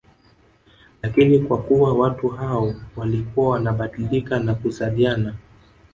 Lakini 1.01 1.39
kwa 1.39 1.57
kuwa 1.57 1.93
watu 1.93 2.27
hao 2.27 2.73
walikuwa 2.95 3.49
wanabadilika 3.49 4.39
na 4.39 4.55
kuzaliana 4.55 5.35